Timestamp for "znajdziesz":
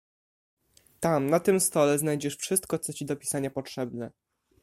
1.99-2.37